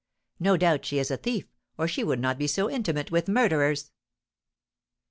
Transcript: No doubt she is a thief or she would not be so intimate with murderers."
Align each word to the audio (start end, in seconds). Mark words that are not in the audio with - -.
No 0.39 0.57
doubt 0.57 0.83
she 0.83 0.97
is 0.97 1.11
a 1.11 1.17
thief 1.17 1.45
or 1.77 1.87
she 1.87 2.03
would 2.03 2.19
not 2.19 2.39
be 2.39 2.47
so 2.47 2.67
intimate 2.67 3.11
with 3.11 3.27
murderers." 3.27 3.91